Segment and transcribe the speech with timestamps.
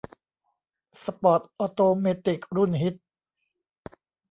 [1.03, 2.95] สปอร์ตออโตเมติกรุ่นฮิต